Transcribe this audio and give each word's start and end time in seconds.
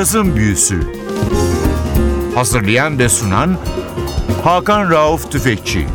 Cazın 0.00 0.36
Büyüsü 0.36 0.80
Hazırlayan 2.34 2.98
ve 2.98 3.08
sunan 3.08 3.58
Hakan 4.44 4.90
Rauf 4.90 5.32
Tüfekçi 5.32 5.86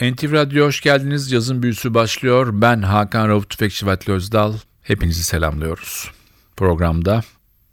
NTV 0.00 0.32
Radyo 0.32 0.66
hoş 0.66 0.80
geldiniz. 0.80 1.32
Yazın 1.32 1.62
büyüsü 1.62 1.94
başlıyor. 1.94 2.48
Ben 2.52 2.82
Hakan 2.82 3.28
Rauf 3.28 3.50
Tüfekçi 3.50 3.86
Vatli 3.86 4.12
Özdal. 4.12 4.54
Hepinizi 4.82 5.24
selamlıyoruz. 5.24 6.10
Programda 6.56 7.22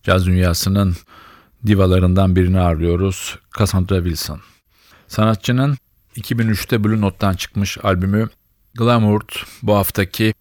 caz 0.03 0.25
dünyasının 0.25 0.95
divalarından 1.67 2.35
birini 2.35 2.59
ağırlıyoruz. 2.59 3.39
Cassandra 3.59 3.95
Wilson. 3.95 4.41
Sanatçının 5.07 5.77
2003'te 6.15 6.83
Blue 6.83 7.01
Note'dan 7.01 7.33
çıkmış 7.33 7.77
albümü 7.83 8.29
Glamour 8.75 9.21
bu 9.63 9.75
haftaki 9.75 10.33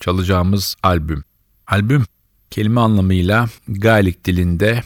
çalacağımız 0.00 0.76
albüm. 0.82 1.24
Albüm 1.72 2.04
kelime 2.50 2.80
anlamıyla 2.80 3.48
Gaelik 3.68 4.24
dilinde 4.24 4.82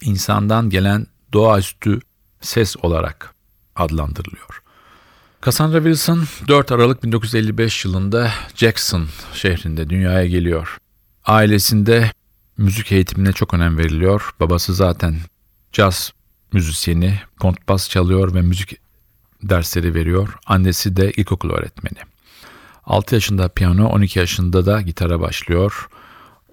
insandan 0.00 0.70
gelen 0.70 1.06
doğaüstü 1.32 2.00
ses 2.40 2.76
olarak 2.76 3.34
adlandırılıyor. 3.76 4.62
Cassandra 5.44 5.78
Wilson 5.78 6.24
4 6.48 6.72
Aralık 6.72 7.02
1955 7.02 7.84
yılında 7.84 8.30
Jackson 8.54 9.08
şehrinde 9.34 9.90
dünyaya 9.90 10.26
geliyor. 10.26 10.78
Ailesinde 11.24 12.12
müzik 12.56 12.92
eğitimine 12.92 13.32
çok 13.32 13.54
önem 13.54 13.78
veriliyor. 13.78 14.30
Babası 14.40 14.74
zaten 14.74 15.16
caz 15.72 16.12
müzisyeni, 16.52 17.20
kontrbas 17.40 17.88
çalıyor 17.88 18.34
ve 18.34 18.42
müzik 18.42 18.76
dersleri 19.42 19.94
veriyor. 19.94 20.38
Annesi 20.46 20.96
de 20.96 21.12
ilkokul 21.12 21.50
öğretmeni. 21.50 21.98
6 22.84 23.14
yaşında 23.14 23.48
piyano, 23.48 23.88
12 23.88 24.18
yaşında 24.18 24.66
da 24.66 24.80
gitara 24.80 25.20
başlıyor. 25.20 25.88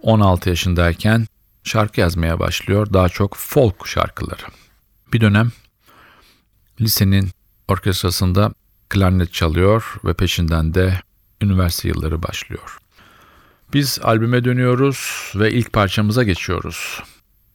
16 0.05 0.49
yaşındayken 0.49 1.27
şarkı 1.63 1.99
yazmaya 2.01 2.39
başlıyor. 2.39 2.93
Daha 2.93 3.09
çok 3.09 3.35
folk 3.37 3.87
şarkıları. 3.87 4.43
Bir 5.13 5.21
dönem 5.21 5.51
lisenin 6.81 7.29
orkestrasında 7.67 8.53
klarnet 8.89 9.33
çalıyor 9.33 9.95
ve 10.05 10.13
peşinden 10.13 10.73
de 10.73 11.01
üniversite 11.41 11.87
yılları 11.87 12.23
başlıyor. 12.23 12.77
Biz 13.73 13.99
albüme 14.03 14.43
dönüyoruz 14.43 15.31
ve 15.35 15.51
ilk 15.51 15.73
parçamıza 15.73 16.23
geçiyoruz. 16.23 17.03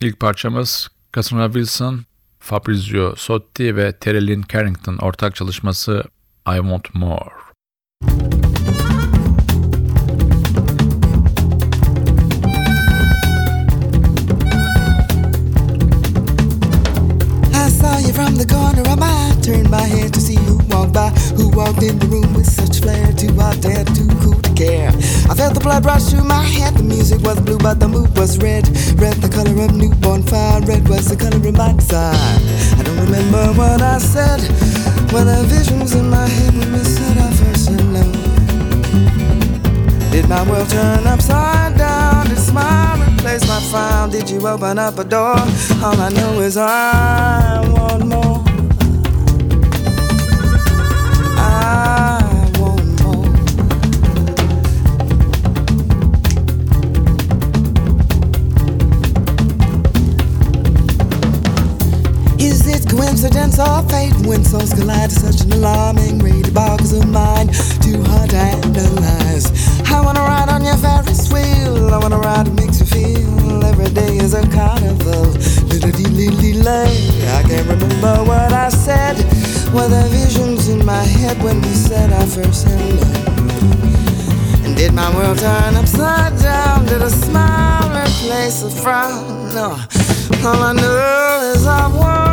İlk 0.00 0.20
parçamız 0.20 0.88
Cassandra 1.14 1.46
Wilson, 1.46 2.04
Fabrizio 2.38 3.14
Sotti 3.16 3.76
ve 3.76 3.92
Terry 3.92 4.40
Carrington 4.52 4.96
ortak 4.96 5.34
çalışması 5.34 6.04
I 6.48 6.56
Want 6.56 6.94
More. 6.94 7.49
Walked 21.50 21.82
in 21.82 21.98
the 21.98 22.06
room 22.06 22.34
with 22.34 22.46
such 22.46 22.80
flair? 22.80 23.12
Too 23.12 23.32
hot, 23.34 23.60
too 23.62 24.08
cool 24.22 24.40
to 24.40 24.52
care. 24.54 24.88
I 25.30 25.34
felt 25.34 25.54
the 25.54 25.60
blood 25.60 25.84
rush 25.84 26.10
through 26.10 26.24
my 26.24 26.42
head. 26.42 26.74
The 26.74 26.82
music 26.82 27.20
was 27.22 27.40
blue, 27.40 27.58
but 27.58 27.80
the 27.80 27.88
mood 27.88 28.16
was 28.18 28.38
red. 28.38 28.68
Red, 28.98 29.16
the 29.18 29.28
color 29.28 29.64
of 29.64 29.74
newborn 29.74 30.22
fire. 30.22 30.60
Red 30.62 30.88
was 30.88 31.08
the 31.08 31.16
color 31.16 31.36
of 31.36 31.56
my 31.56 31.72
desire. 31.72 32.14
I 32.78 32.82
don't 32.82 32.98
remember 32.98 33.52
what 33.58 33.82
I 33.82 33.98
said. 33.98 34.40
When 35.12 35.26
the 35.26 35.42
visions 35.46 35.94
in 35.94 36.08
my 36.08 36.26
head 36.26 36.54
when 36.56 36.72
we 36.72 36.78
said 36.80 37.18
our 37.18 37.32
first 37.32 37.68
hello. 37.68 38.04
Did 40.12 40.28
my 40.28 40.42
world 40.48 40.68
turn 40.68 41.06
upside 41.06 41.76
down? 41.76 42.26
Did 42.28 42.38
smile 42.38 42.98
replace 43.12 43.46
my 43.46 43.60
frown? 43.70 44.10
Did 44.10 44.30
you 44.30 44.46
open 44.46 44.78
up 44.78 44.98
a 44.98 45.04
door? 45.04 45.36
All 45.82 46.00
I 46.00 46.10
know 46.10 46.40
is 46.40 46.56
I 46.56 47.60
want 47.72 48.06
more. 48.06 48.39
Fate 63.90 64.14
when 64.26 64.44
souls 64.44 64.72
collide 64.72 65.10
at 65.10 65.12
such 65.12 65.40
an 65.42 65.52
alarming 65.52 66.18
rate? 66.20 66.48
It 66.48 66.54
boggles 66.54 66.92
the 66.98 67.04
mind, 67.06 67.50
too 67.82 68.02
hard 68.10 68.30
to 68.30 68.36
analyze. 68.36 69.46
I 69.90 70.00
wanna 70.00 70.20
ride 70.20 70.48
on 70.48 70.64
your 70.64 70.76
Ferris 70.76 71.32
wheel. 71.32 71.92
I 71.94 71.98
wanna 71.98 72.18
ride 72.18 72.46
it 72.48 72.54
makes 72.54 72.80
you 72.80 72.86
feel 72.86 73.64
every 73.64 73.90
day 73.90 74.16
is 74.18 74.34
a 74.34 74.42
carnival. 74.48 75.34
I 77.36 77.42
can't 77.42 77.66
remember 77.68 78.24
what 78.24 78.52
I 78.52 78.68
said. 78.68 79.16
Were 79.72 79.88
there 79.88 80.08
visions 80.08 80.68
in 80.68 80.84
my 80.84 81.02
head 81.02 81.42
when 81.42 81.60
we 81.62 81.74
said 81.74 82.12
our 82.12 82.26
first 82.26 82.66
hello? 82.66 83.00
And 84.64 84.76
did 84.76 84.92
my 84.92 85.08
world 85.14 85.38
turn 85.38 85.74
upside 85.76 86.38
down? 86.38 86.86
Did 86.86 87.02
a 87.02 87.10
smile 87.10 87.88
replace 87.88 88.62
a 88.62 88.70
frown? 88.70 89.54
No. 89.54 89.78
All 90.44 90.62
I 90.62 90.72
know 90.72 91.52
is 91.54 91.66
I 91.66 91.86
want 91.88 92.29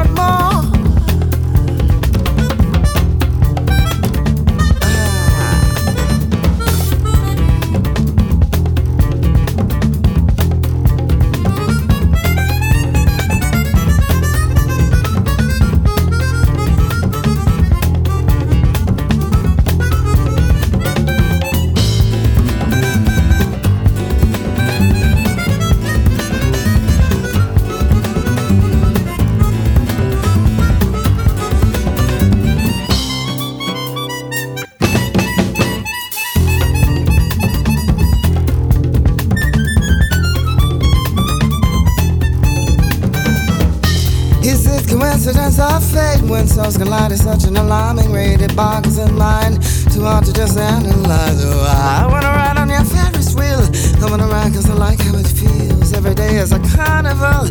such 47.17 47.45
an 47.45 47.57
alarming 47.57 48.11
rate? 48.11 48.41
It 48.41 48.55
boggles 48.55 48.97
the 48.97 49.11
mind, 49.11 49.61
too 49.91 50.03
hard 50.03 50.25
to 50.25 50.33
just 50.33 50.57
analyze. 50.57 51.44
Oh, 51.44 51.66
I 51.66 52.05
wanna 52.05 52.28
ride 52.28 52.57
on 52.57 52.69
your 52.69 52.85
Ferris 52.85 53.33
wheel. 53.35 53.61
I 54.01 54.09
wanna 54.09 54.28
ride 54.28 54.53
cause 54.53 54.69
I 54.69 54.73
like 54.73 55.00
how 55.00 55.16
it 55.17 55.27
feels. 55.27 55.94
Every 55.94 56.13
day 56.13 56.38
is 56.38 56.51
a 56.51 56.59
carnival. 56.75 57.45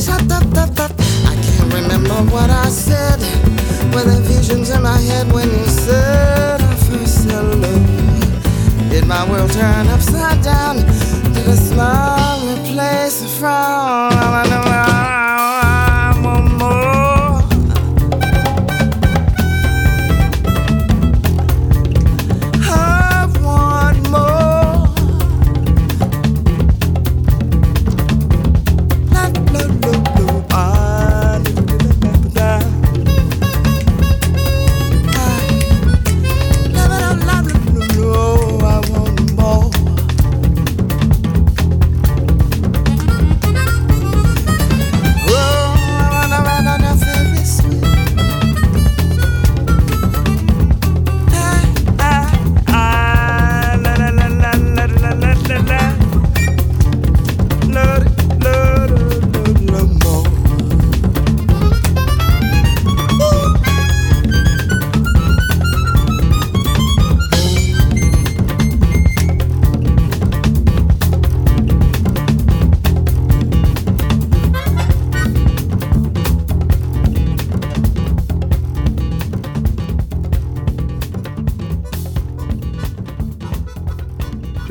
Shut 0.00 0.30
up, 0.30 0.46
up, 0.58 0.78
up. 0.80 0.92
I 1.30 1.34
can't 1.44 1.72
remember 1.72 2.14
what 2.34 2.50
I 2.50 2.68
said. 2.68 3.20
Were 3.94 4.02
there 4.02 4.20
visions 4.22 4.70
in 4.70 4.82
my 4.82 4.98
head 4.98 5.30
when 5.32 5.48
you 5.50 5.66
said 5.66 6.60
our 6.60 6.76
first 6.86 7.30
hello? 7.30 7.74
Did 8.90 9.06
my 9.06 9.28
world 9.30 9.52
turn 9.52 9.86
upside 9.88 10.42
down? 10.42 10.76
Did 11.34 11.46
a 11.48 11.56
smile 11.56 12.40
replace 12.52 13.22
a 13.22 13.28
frown? 13.38 14.12
I 14.12 14.44
know 14.50 14.62
I 14.64 14.91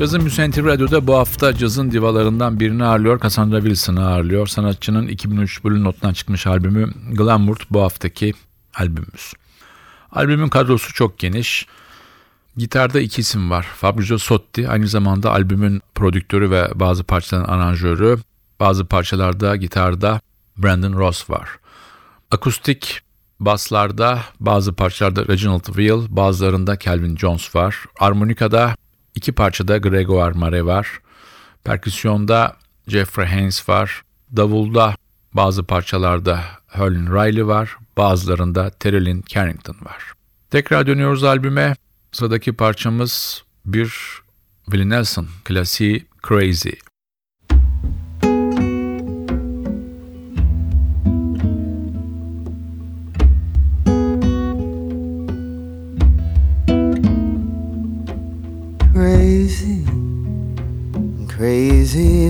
Cazın 0.02 0.22
Müsenti 0.22 0.64
Radyo'da 0.64 1.06
bu 1.06 1.14
hafta 1.14 1.56
cazın 1.56 1.90
divalarından 1.90 2.60
birini 2.60 2.84
ağırlıyor. 2.84 3.20
Cassandra 3.20 3.60
Wilson'ı 3.60 4.06
ağırlıyor. 4.06 4.46
Sanatçının 4.46 5.08
2003 5.08 5.64
Blue 5.64 5.84
Note'dan 5.84 6.12
çıkmış 6.12 6.46
albümü 6.46 6.92
Glamour 7.12 7.56
bu 7.70 7.82
haftaki 7.82 8.32
albümümüz. 8.74 9.32
Albümün 10.12 10.48
kadrosu 10.48 10.92
çok 10.92 11.18
geniş. 11.18 11.66
Gitarda 12.56 13.00
iki 13.00 13.20
isim 13.20 13.50
var. 13.50 13.62
Fabrizio 13.62 14.18
Sotti 14.18 14.68
aynı 14.68 14.88
zamanda 14.88 15.30
albümün 15.30 15.82
prodüktörü 15.94 16.50
ve 16.50 16.68
bazı 16.74 17.04
parçaların 17.04 17.48
aranjörü. 17.48 18.18
Bazı 18.60 18.84
parçalarda 18.84 19.56
gitarda 19.56 20.20
Brandon 20.58 20.92
Ross 20.92 21.30
var. 21.30 21.48
Akustik 22.30 23.00
baslarda 23.40 24.18
bazı 24.40 24.72
parçalarda 24.72 25.26
Reginald 25.26 25.64
Will, 25.64 26.16
bazılarında 26.16 26.78
Calvin 26.78 27.16
Jones 27.16 27.56
var. 27.56 27.76
Armonikada 28.00 28.74
iki 29.14 29.32
parçada 29.32 29.78
Gregor 29.78 30.32
Mare 30.32 30.64
var. 30.64 31.00
Perküsyonda 31.64 32.56
Jeffrey 32.88 33.26
Haynes 33.26 33.68
var. 33.68 34.02
Davulda 34.36 34.96
bazı 35.32 35.64
parçalarda 35.64 36.40
Helen 36.66 37.14
Riley 37.14 37.46
var. 37.46 37.76
Bazılarında 37.96 38.70
Terrellin 38.70 39.24
Carrington 39.28 39.76
var. 39.82 40.12
Tekrar 40.50 40.86
dönüyoruz 40.86 41.24
albüme. 41.24 41.76
Sıradaki 42.12 42.52
parçamız 42.52 43.44
bir 43.66 43.94
Willie 44.64 44.88
Nelson 44.88 45.28
klasiği. 45.44 46.06
Crazy, 46.28 46.70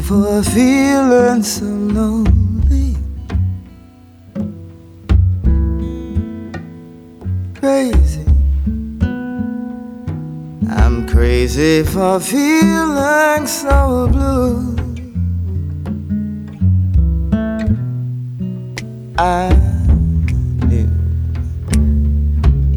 for 0.02 0.42
feeling 0.42 1.42
so 1.44 1.64
lonely. 1.64 2.96
Crazy. 7.54 8.24
I'm 10.68 11.06
crazy 11.06 11.84
for 11.84 12.18
feeling 12.18 13.46
so 13.46 14.08
blue. 14.10 14.76
I 19.18 19.50
knew 20.66 20.90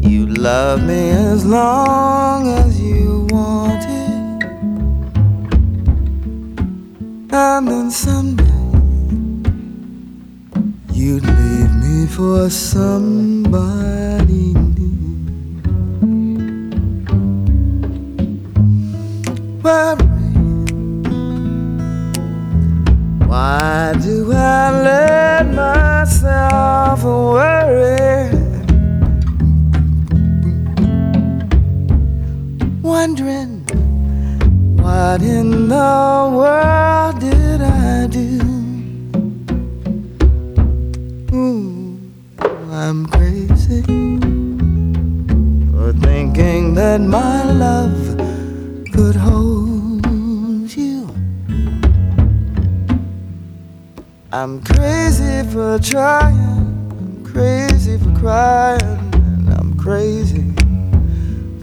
you 0.00 0.26
love 0.26 0.84
me 0.84 1.10
as 1.10 1.44
long 1.44 2.46
as 2.46 2.75
and 7.36 7.68
then 7.68 7.90
someday 7.90 8.44
you'd 10.92 11.22
leave 11.22 11.72
me 11.84 12.06
for 12.06 12.48
somebody 12.48 13.85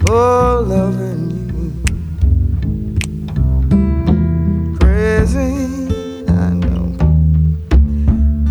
for 0.06 0.62
loving 0.62 1.32
you. 1.32 1.72
Crazy, 4.80 5.54
I 6.28 6.50
know, 6.54 6.96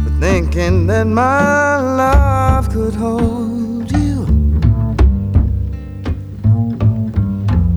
for 0.04 0.12
thinking 0.20 0.86
that 0.86 1.06
my 1.06 1.76
love 1.76 2.70
could 2.70 2.94
hold 2.94 3.90
you. 3.92 4.26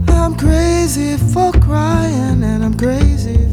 I'm 0.07 0.35
crazy 0.37 1.17
for 1.17 1.51
crying, 1.53 2.43
and 2.43 2.63
I'm 2.63 2.77
crazy 2.77 3.44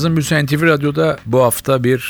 Cazın 0.00 0.16
Büyüsü 0.16 0.46
NTV 0.46 0.62
Radyo'da 0.62 1.18
bu 1.26 1.42
hafta 1.42 1.84
bir 1.84 2.04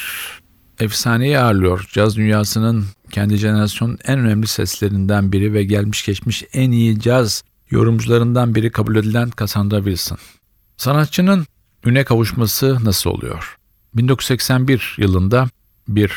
efsaneyi 0.80 1.38
ağırlıyor. 1.38 1.88
Caz 1.92 2.16
dünyasının 2.16 2.84
kendi 3.10 3.36
jenerasyonun 3.36 3.98
en 4.04 4.18
önemli 4.18 4.46
seslerinden 4.46 5.32
biri 5.32 5.54
ve 5.54 5.64
gelmiş 5.64 6.06
geçmiş 6.06 6.44
en 6.52 6.70
iyi 6.70 7.00
caz 7.00 7.42
yorumcularından 7.70 8.54
biri 8.54 8.70
kabul 8.70 8.96
edilen 8.96 9.30
Cassandra 9.38 9.76
Wilson. 9.76 10.18
Sanatçının 10.76 11.46
üne 11.84 12.04
kavuşması 12.04 12.78
nasıl 12.84 13.10
oluyor? 13.10 13.56
1981 13.94 14.94
yılında 14.98 15.48
bir 15.88 16.12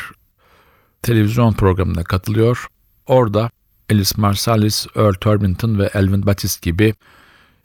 televizyon 1.02 1.52
programına 1.52 2.04
katılıyor. 2.04 2.66
Orada 3.06 3.50
Alice 3.90 4.14
Marsalis, 4.16 4.86
Earl 4.96 5.14
Turbington 5.14 5.78
ve 5.78 5.90
Elvin 5.94 6.26
Batiste 6.26 6.70
gibi 6.70 6.94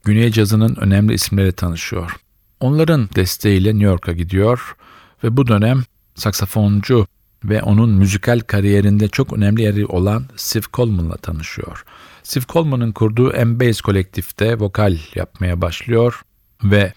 Güney 0.04 0.32
cazının 0.32 0.76
önemli 0.76 1.14
isimleri 1.14 1.52
tanışıyor. 1.52 2.16
Onların 2.60 3.10
desteğiyle 3.16 3.70
New 3.70 3.86
York'a 3.86 4.12
gidiyor 4.12 4.76
ve 5.24 5.38
bu 5.38 5.48
dönem 5.48 5.84
saksafoncu 6.16 7.08
ve 7.44 7.62
onun 7.62 7.90
müzikal 7.90 8.40
kariyerinde 8.40 9.08
çok 9.08 9.34
önemli 9.34 9.62
yeri 9.62 9.86
olan 9.86 10.26
Steve 10.36 10.66
Coleman'la 10.74 11.18
tanışıyor. 11.18 11.84
Steve 12.24 12.44
Coleman'ın 12.50 12.92
kurduğu 12.92 13.34
M-Bass 13.34 13.82
kolektifte 13.82 14.60
vokal 14.60 14.98
yapmaya 15.16 15.62
başlıyor 15.62 16.22
ve 16.64 16.94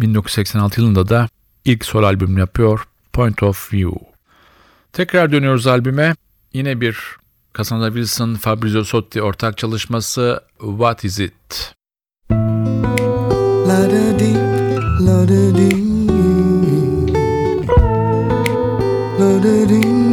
1986 0.00 0.80
yılında 0.80 1.08
da 1.08 1.28
ilk 1.64 1.84
sol 1.84 2.02
albüm 2.02 2.38
yapıyor 2.38 2.88
Point 3.12 3.42
of 3.42 3.72
View. 3.72 4.00
Tekrar 4.92 5.32
dönüyoruz 5.32 5.66
albüme. 5.66 6.14
Yine 6.52 6.80
bir 6.80 6.98
Cassandra 7.58 7.86
Wilson, 7.86 8.34
Fabrizio 8.34 8.84
Sotti 8.84 9.22
ortak 9.22 9.58
çalışması 9.58 10.40
What 10.58 11.04
Is 11.04 11.18
It? 11.18 11.74
La 13.68 13.90
da 13.90 14.18
dee, 14.18 14.45
la 15.06 15.24
da 15.24 15.52
dee. 15.56 16.06
La 19.18 19.30
da 19.44 19.66
dee. 19.70 20.05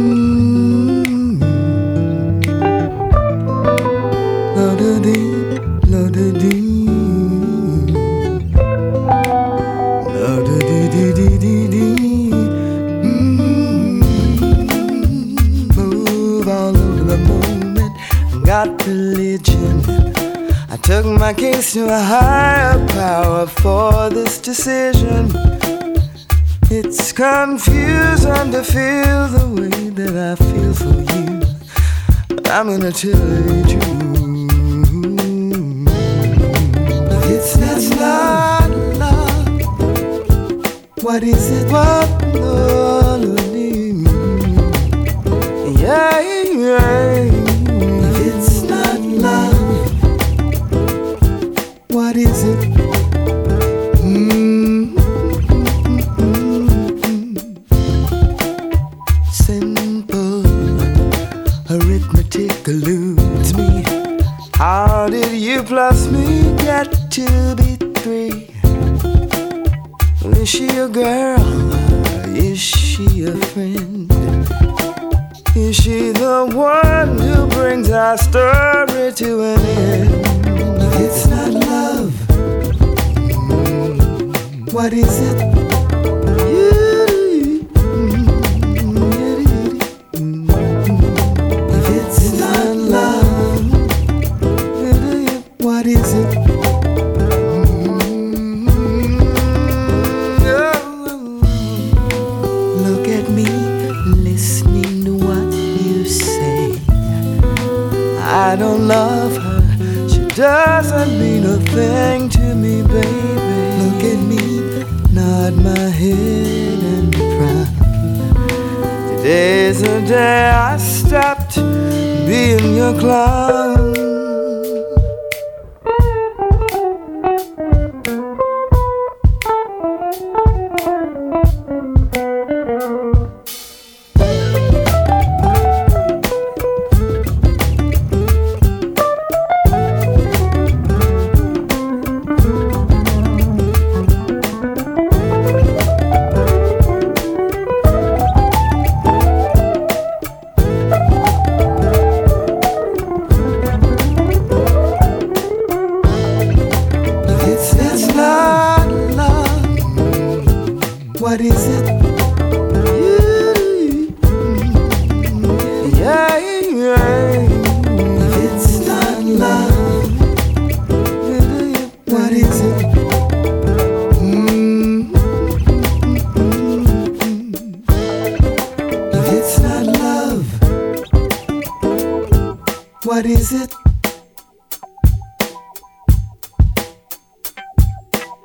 Case 21.64 21.72
to 21.74 21.86
a 21.86 21.98
higher 21.98 22.86
power 22.88 23.46
for 23.46 24.10
this 24.10 24.38
decision. 24.38 25.30
It's 26.70 27.12
confusing 27.12 28.50
to 28.52 28.62
feel 28.64 29.28
the 29.28 29.46
way 29.56 29.90
that 29.90 30.14
I 30.16 30.34
feel 30.36 30.74
for 30.74 31.00
you. 31.12 31.40
But 32.28 32.48
I'm 32.50 32.66
gonna 32.68 32.92
tell 32.92 33.10
you 33.10 33.62
truth. 33.64 33.94
It's 37.26 37.90
not 37.90 38.70
love. 38.98 39.48
What 41.02 41.22
is 41.22 41.50
it? 41.50 41.70
What 41.70 42.13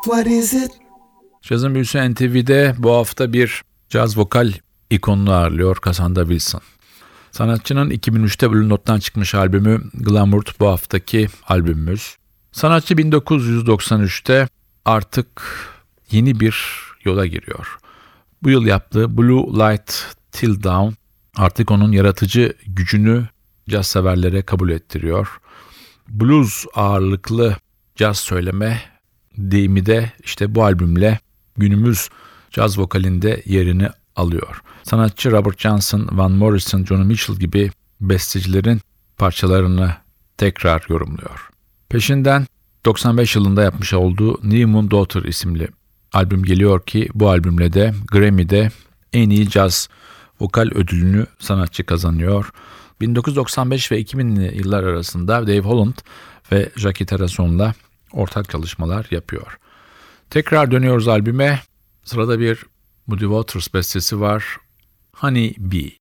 What 0.10 0.28
is 0.28 0.54
it? 0.54 0.72
Cazın 1.42 1.76
büyüsü 1.76 2.12
NTV'de 2.12 2.76
bu 2.78 2.92
hafta 2.92 3.34
bir 3.34 3.62
caz 3.90 4.18
vokal 4.18 4.52
ikonunu 4.90 5.32
ağırlıyor 5.32 5.78
Cassandra 5.86 6.22
Wilson. 6.22 6.62
Sanatçının 7.32 7.90
2003'te 7.90 8.52
Blue 8.52 8.70
Note'dan 8.70 9.00
çıkmış 9.00 9.36
albümü 9.36 9.82
Glamour 9.94 10.44
bu 10.60 10.68
haftaki 10.68 11.28
albümümüz. 11.48 12.16
Sanatçı 12.52 12.94
1993'te 12.94 14.48
artık 14.86 15.28
yeni 16.12 16.40
bir 16.40 16.56
yola 17.04 17.26
giriyor. 17.26 17.78
Bu 18.44 18.50
yıl 18.50 18.66
yaptığı 18.66 19.18
Blue 19.18 19.44
Light 19.44 20.06
Till 20.32 20.64
Dawn 20.64 20.94
artık 21.36 21.72
onun 21.72 21.92
yaratıcı 21.92 22.54
gücünü 22.68 23.28
caz 23.70 23.88
severlere 23.88 24.42
kabul 24.42 24.70
ettiriyor. 24.70 25.28
Blues 26.08 26.66
ağırlıklı 26.76 27.58
caz 27.96 28.18
söyleme 28.18 28.89
deyimi 29.40 29.86
de 29.86 30.12
işte 30.24 30.56
bu 30.56 30.64
albümle 30.64 31.20
günümüz 31.58 32.10
caz 32.52 32.80
vokalinde 32.80 33.44
yerini 33.46 33.90
alıyor. 34.16 34.62
Sanatçı 34.84 35.32
Robert 35.32 35.60
Johnson, 35.60 36.10
Van 36.12 36.32
Morrison, 36.32 36.86
Johnny 36.86 37.06
Mitchell 37.06 37.36
gibi 37.36 37.72
bestecilerin 38.02 38.82
parçalarını 39.18 39.94
tekrar 40.38 40.86
yorumluyor. 40.90 41.50
Peşinden 41.90 42.48
95 42.86 43.36
yılında 43.36 43.64
yapmış 43.64 43.94
olduğu 43.94 44.40
New 44.44 44.66
Moon 44.66 44.92
Daughter 44.92 45.24
isimli 45.24 45.68
albüm 46.14 46.44
geliyor 46.44 46.86
ki 46.86 47.10
bu 47.14 47.30
albümle 47.30 47.74
de 47.74 47.94
Grammy'de 48.12 48.70
en 49.14 49.30
iyi 49.30 49.50
caz 49.50 49.90
vokal 50.40 50.70
ödülünü 50.76 51.26
sanatçı 51.40 51.86
kazanıyor. 51.86 52.52
1995 53.02 53.92
ve 53.92 54.02
2000'li 54.02 54.58
yıllar 54.58 54.84
arasında 54.84 55.48
Dave 55.48 55.60
Holland 55.60 55.96
ve 56.52 56.70
Jackie 56.76 57.06
Terrason'la 57.06 57.74
ortak 58.14 58.50
çalışmalar 58.50 59.08
yapıyor. 59.12 59.60
Tekrar 60.30 60.72
dönüyoruz 60.72 61.08
albüme. 61.08 61.60
Sırada 62.04 62.40
bir 62.40 62.66
Moody 63.08 63.24
Waters 63.24 63.74
bestesi 63.74 64.20
var. 64.20 64.58
Honey 65.14 65.56
Bee. 65.58 65.99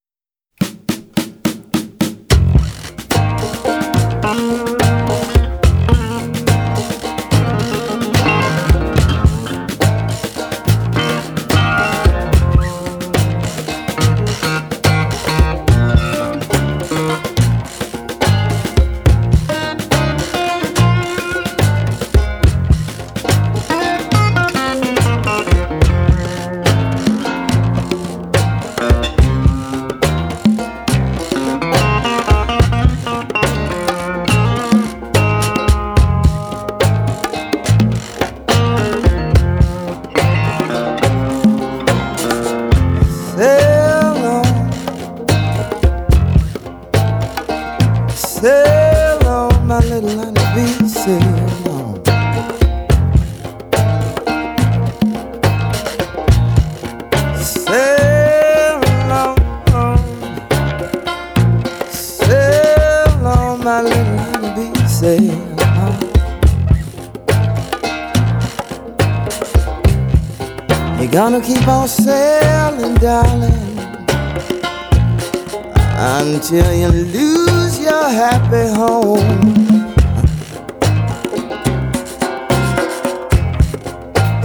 Until 76.01 76.73
you 76.73 76.87
lose 76.87 77.77
your 77.77 78.07
happy 78.07 78.73
home. 78.73 79.49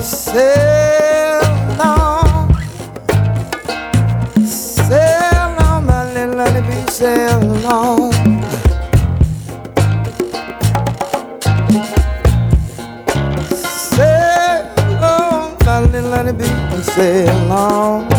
Sail 0.02 1.44
on, 1.80 2.52
sail 4.44 5.54
on, 5.62 5.86
my 5.86 6.12
little 6.12 6.38
honeybee, 6.38 6.90
sail 6.90 7.66
on. 7.66 8.12
Sail 13.94 15.04
on, 15.04 15.56
my 15.64 15.80
little 15.92 16.10
honeybee, 16.10 16.82
sail 16.82 17.52
on. 17.52 18.13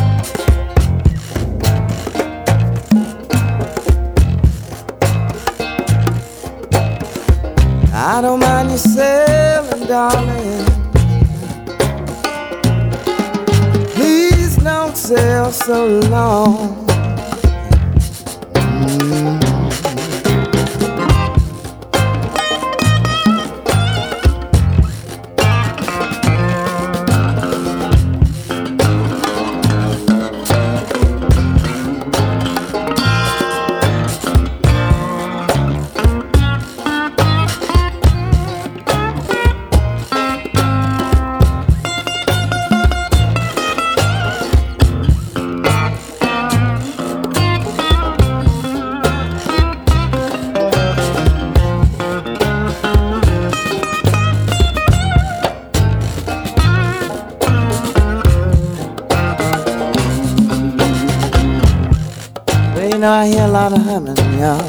Y'all. 64.46 64.62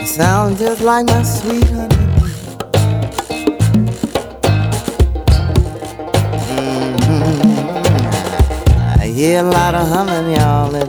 It 0.00 0.06
sounds 0.06 0.60
just 0.60 0.80
like 0.82 1.06
my 1.06 1.22
sweet 1.24 1.68
honey. 1.76 1.96
Mm-hmm. 7.00 7.40
I 9.00 9.06
hear 9.06 9.40
a 9.40 9.50
lot 9.58 9.74
of 9.74 9.88
humming, 9.88 10.30
y'all. 10.36 10.74
It, 10.76 10.88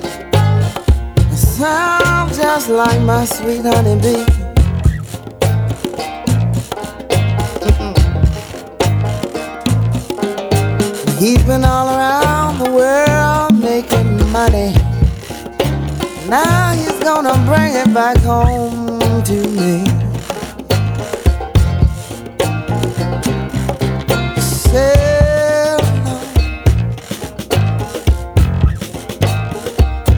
sounds 1.35 2.37
just 2.37 2.69
like 2.69 3.01
my 3.01 3.25
sweet 3.25 3.63
honey 3.63 3.71
honeybee. 3.71 4.25
He's 11.19 11.43
been 11.43 11.63
all 11.63 11.87
around 11.95 12.59
the 12.59 12.69
world 12.79 13.53
making 13.59 14.31
money. 14.31 14.73
Now 16.29 16.68
gonna 17.15 17.33
bring 17.49 17.73
it 17.73 17.91
back 17.91 18.17
home 18.19 19.23
to 19.23 19.37
me. 19.57 19.83
Sail 24.39 25.79
on, 26.13 26.25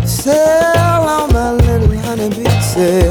sail 0.06 1.04
on, 1.16 1.32
my 1.32 1.52
little 1.54 1.98
honeybee, 2.00 2.62
sail 2.74 3.11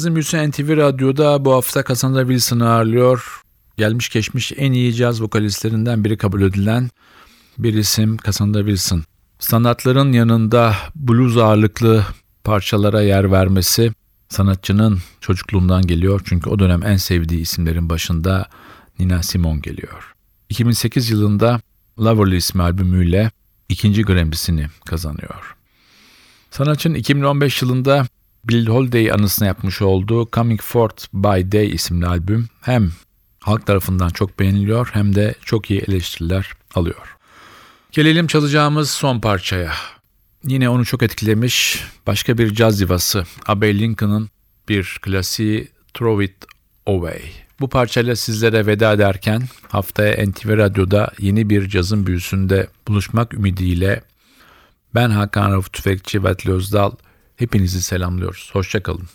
Cazın 0.00 0.14
Büyüsü 0.14 0.50
NTV 0.50 0.76
Radyo'da 0.76 1.44
bu 1.44 1.52
hafta 1.52 1.84
Cassandra 1.84 2.20
Wilson'ı 2.20 2.70
ağırlıyor. 2.70 3.42
Gelmiş 3.76 4.08
geçmiş 4.08 4.52
en 4.56 4.72
iyi 4.72 4.94
caz 4.94 5.22
vokalistlerinden 5.22 6.04
biri 6.04 6.16
kabul 6.16 6.42
edilen 6.42 6.90
bir 7.58 7.74
isim 7.74 8.16
Cassandra 8.26 8.58
Wilson. 8.58 9.02
Sanatların 9.38 10.12
yanında 10.12 10.74
blues 10.96 11.36
ağırlıklı 11.36 12.06
parçalara 12.44 13.02
yer 13.02 13.32
vermesi 13.32 13.92
sanatçının 14.28 14.98
çocukluğundan 15.20 15.86
geliyor. 15.86 16.20
Çünkü 16.24 16.50
o 16.50 16.58
dönem 16.58 16.82
en 16.82 16.96
sevdiği 16.96 17.40
isimlerin 17.40 17.88
başında 17.88 18.48
Nina 18.98 19.22
Simone 19.22 19.60
geliyor. 19.60 20.14
2008 20.48 21.10
yılında 21.10 21.60
Loverly 21.98 22.36
ismi 22.36 22.62
albümüyle 22.62 23.30
ikinci 23.68 24.02
Grammy'sini 24.02 24.66
kazanıyor. 24.84 25.56
Sanatçının 26.50 26.94
2015 26.94 27.62
yılında 27.62 28.06
Bill 28.44 28.66
Holiday 28.66 29.12
anısına 29.12 29.48
yapmış 29.48 29.82
olduğu 29.82 30.30
Coming 30.30 30.60
Forth 30.60 31.04
by 31.14 31.52
Day 31.52 31.70
isimli 31.70 32.06
albüm 32.06 32.48
hem 32.60 32.92
halk 33.40 33.66
tarafından 33.66 34.08
çok 34.08 34.38
beğeniliyor 34.38 34.90
hem 34.92 35.14
de 35.14 35.34
çok 35.44 35.70
iyi 35.70 35.80
eleştiriler 35.80 36.52
alıyor. 36.74 37.16
Gelelim 37.92 38.26
çalacağımız 38.26 38.90
son 38.90 39.20
parçaya. 39.20 39.72
Yine 40.44 40.68
onu 40.68 40.84
çok 40.84 41.02
etkilemiş 41.02 41.84
başka 42.06 42.38
bir 42.38 42.54
caz 42.54 42.80
divası 42.80 43.24
Abbey 43.46 43.78
Lincoln'ın 43.78 44.30
bir 44.68 44.98
klasiği 45.02 45.68
Throw 45.94 46.24
It 46.24 46.34
Away. 46.86 47.20
Bu 47.60 47.68
parçayla 47.68 48.16
sizlere 48.16 48.66
veda 48.66 48.92
ederken 48.92 49.42
haftaya 49.68 50.26
NTV 50.26 50.56
Radyo'da 50.56 51.10
yeni 51.18 51.50
bir 51.50 51.68
cazın 51.68 52.06
büyüsünde 52.06 52.68
buluşmak 52.88 53.34
ümidiyle 53.34 54.02
ben 54.94 55.10
Hakan 55.10 55.52
Rauf 55.52 55.72
Tüfekçi 55.72 56.24
ve 56.24 56.34
Özdal 56.46 56.92
hepinizi 57.40 57.82
selamlıyoruz. 57.82 58.50
Hoşçakalın. 58.52 59.08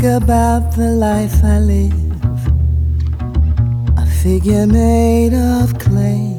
Think 0.00 0.22
about 0.22 0.74
the 0.76 0.92
life 0.92 1.44
I 1.44 1.58
live, 1.58 2.40
a 3.98 4.06
figure 4.22 4.66
made 4.66 5.34
of 5.34 5.78
clay. 5.78 6.32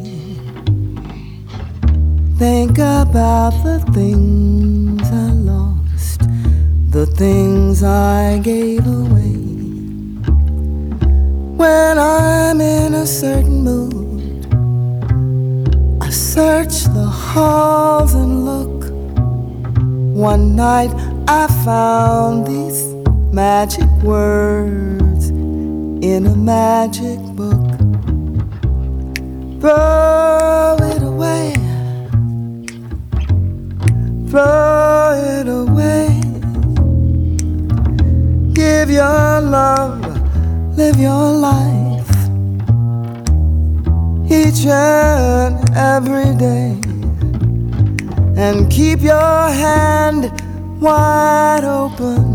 Think 2.40 2.80
about 2.80 3.54
the 3.64 3.78
things 3.94 5.08
I 5.12 5.32
lost, 5.52 6.22
the 6.90 7.06
things 7.06 7.84
I 7.84 8.40
gave 8.40 8.88
away. 8.88 9.38
When 11.62 12.00
I'm 12.00 12.60
in 12.62 12.96
a 12.96 13.06
certain 13.06 13.64
mood, 13.64 14.48
I 16.02 16.10
search 16.10 16.86
the 16.96 17.06
halls 17.06 18.16
and 18.16 18.44
look. 18.44 18.90
One 20.18 20.56
night 20.56 20.90
I 21.28 21.46
found 21.64 22.48
these 22.48 23.01
magic 23.32 23.90
words 24.04 25.30
in 25.30 26.26
a 26.28 26.36
magic 26.36 27.18
book. 27.34 27.70
Throw 29.62 30.76
it 30.82 31.02
away, 31.02 31.54
throw 34.28 35.14
it 35.16 35.48
away. 35.48 36.08
Give 38.54 38.90
your 38.90 39.42
love, 39.42 40.02
live 40.78 41.00
your 41.00 41.32
life 41.32 42.12
each 44.30 44.66
and 44.66 45.58
every 45.74 46.36
day, 46.36 46.76
and 48.36 48.70
keep 48.70 49.02
your 49.02 49.50
hand 49.50 50.34
wide 50.82 51.64
open. 51.64 52.31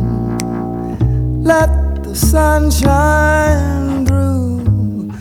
Let 1.46 2.02
the 2.02 2.16
sun 2.16 2.72
shine 2.72 4.04
through, 4.04 5.12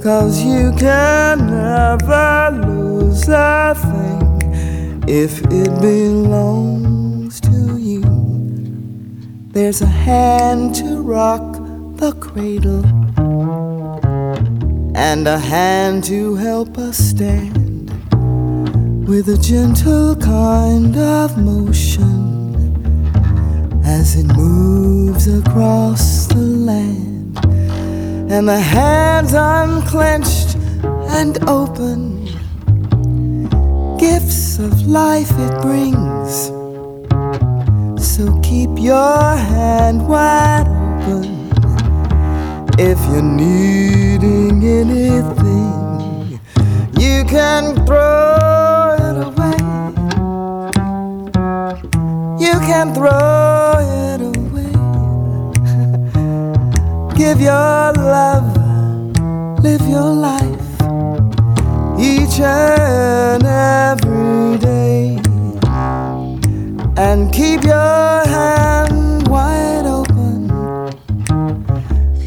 cause 0.00 0.40
you 0.40 0.72
can 0.78 1.48
never 1.48 2.56
lose 2.64 3.28
a 3.28 3.74
thing 3.74 5.02
if 5.08 5.40
it 5.50 5.72
belongs 5.80 7.40
to 7.40 7.78
you. 7.78 8.04
There's 9.50 9.82
a 9.82 9.86
hand 9.86 10.76
to 10.76 11.02
rock 11.02 11.54
the 11.96 12.12
cradle, 12.20 12.84
and 14.94 15.26
a 15.26 15.38
hand 15.40 16.04
to 16.04 16.36
help 16.36 16.78
us 16.78 16.96
stand 16.96 17.90
with 19.08 19.28
a 19.28 19.36
gentle 19.36 20.14
kind 20.14 20.96
of 20.96 21.36
motion 21.36 22.11
as 23.92 24.16
it 24.16 24.26
moves 24.34 25.26
across 25.28 26.26
the 26.26 26.46
land, 26.70 27.38
and 28.32 28.48
the 28.48 28.58
hands 28.58 29.34
unclenched 29.34 30.56
and 31.18 31.36
open. 31.46 32.24
Gifts 33.98 34.58
of 34.58 34.72
life 34.86 35.30
it 35.46 35.54
brings. 35.60 36.32
So 38.10 38.22
keep 38.40 38.70
your 38.78 39.36
hand 39.52 40.08
wide 40.08 40.68
open 41.12 41.50
if 42.78 42.98
you're 43.10 43.30
needing 43.44 44.64
anything. 44.80 46.40
You 46.98 47.24
can 47.26 47.84
throw 47.84 48.71
can 52.66 52.94
throw 52.94 53.74
it 53.78 54.20
away. 54.20 54.72
Give 57.16 57.40
your 57.40 57.92
love, 57.92 58.56
live 59.62 59.86
your 59.88 60.12
life 60.28 60.62
each 61.98 62.40
and 62.40 63.44
every 63.44 64.58
day. 64.58 65.18
And 66.96 67.32
keep 67.32 67.62
your 67.64 68.26
hand 68.26 69.28
wide 69.28 69.86
open. 69.86 70.48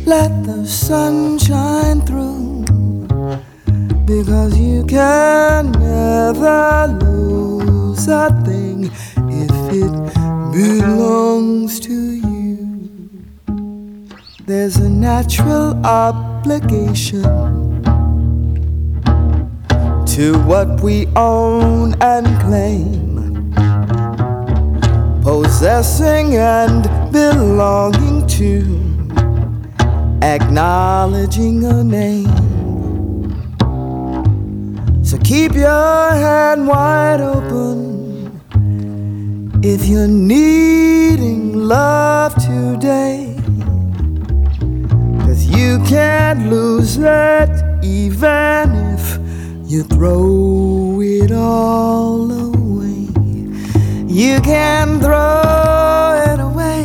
Let 0.05 0.43
the 0.45 0.65
sun 0.65 1.37
shine 1.39 2.01
through. 2.01 2.65
Because 4.05 4.57
you 4.57 4.85
can 4.85 5.71
never 5.71 6.87
lose 7.01 8.07
a 8.07 8.29
thing 8.45 8.91
if 9.29 9.51
it 9.73 10.14
belongs 10.55 11.81
to 11.81 11.91
you. 11.91 13.19
There's 14.45 14.77
a 14.77 14.87
natural 14.87 15.75
obligation 15.85 17.23
to 20.13 20.39
what 20.45 20.79
we 20.79 21.07
own 21.17 22.01
and 22.01 22.25
claim, 22.39 23.51
possessing 25.21 26.37
and 26.37 26.83
belonging 27.11 28.25
to, 28.39 28.55
acknowledging 30.21 31.65
a 31.65 31.83
name. 31.83 32.31
So 35.03 35.17
keep 35.17 35.51
your 35.51 36.11
hand 36.11 36.65
wide 36.65 37.19
open 37.19 37.64
if 39.67 39.87
you're 39.87 40.07
needing 40.07 41.55
love 41.55 42.35
today. 42.35 43.35
Cause 45.25 45.43
you 45.45 45.79
can't 45.85 46.51
lose 46.51 46.97
it 46.99 47.49
even 47.83 48.75
if 48.93 49.17
you 49.65 49.81
throw 49.83 51.01
it 51.01 51.31
all 51.31 52.31
away. 52.31 53.07
You 54.07 54.39
can 54.41 54.99
throw 54.99 56.13
it 56.29 56.39
away. 56.39 56.83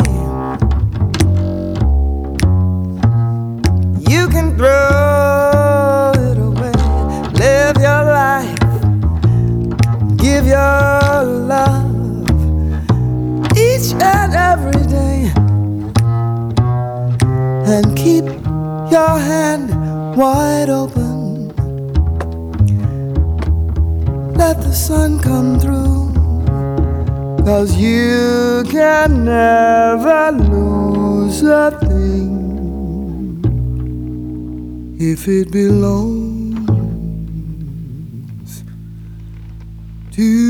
You 4.10 4.26
can 4.30 4.56
throw 4.56 6.12
it 6.16 6.38
away. 6.48 6.72
Live 7.44 7.76
your 7.76 8.04
life. 8.20 8.58
Give 10.16 10.46
your 10.46 11.24
love 11.52 11.79
each 13.90 14.02
and 14.02 14.34
every 14.34 14.86
day. 14.86 15.32
And 17.66 17.96
keep 17.96 18.24
your 18.90 19.18
hand 19.18 19.70
wide 20.16 20.68
open. 20.68 21.48
Let 24.34 24.60
the 24.62 24.72
sun 24.72 25.18
come 25.20 25.58
through. 25.58 26.10
Cause 27.44 27.76
you 27.76 28.64
can 28.70 29.24
never 29.24 30.30
lose 30.32 31.42
a 31.42 31.70
thing 31.80 32.30
if 35.00 35.26
it 35.26 35.50
belongs 35.50 36.62
to 40.12 40.22
you. 40.22 40.49